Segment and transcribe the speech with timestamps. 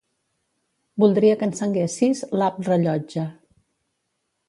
[1.03, 3.31] Voldria que encenguessis l'app Rellotge.